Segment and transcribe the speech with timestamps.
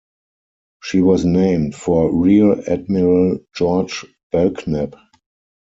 [0.81, 4.95] She was named for Rear Admiral George Belknap.